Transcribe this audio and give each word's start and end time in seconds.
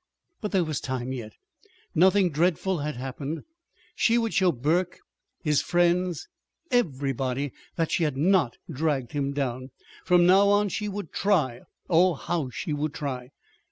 But 0.41 0.51
there 0.51 0.63
was 0.63 0.81
time 0.81 1.11
yet. 1.11 1.33
Nothing 1.93 2.31
dreadful 2.31 2.79
had 2.79 2.95
happened. 2.95 3.43
She 3.93 4.17
would 4.17 4.33
show 4.33 4.51
Burke, 4.51 4.97
his 5.43 5.61
friends, 5.61 6.27
everybody, 6.71 7.51
that 7.75 7.91
she 7.91 8.03
had 8.03 8.17
not 8.17 8.57
dragged 8.67 9.11
him 9.11 9.31
down. 9.31 9.69
From 10.03 10.25
now 10.25 10.49
on 10.49 10.69
she 10.69 10.89
would 10.89 11.11
try. 11.13 11.61
Oh, 11.87 12.15
how 12.15 12.49
she 12.49 12.73
would 12.73 12.95
try! 12.95 13.29